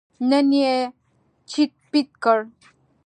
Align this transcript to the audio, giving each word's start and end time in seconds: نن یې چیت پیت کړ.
نن 0.29 0.49
یې 0.61 0.73
چیت 1.49 1.71
پیت 1.89 2.09
کړ. 2.23 2.39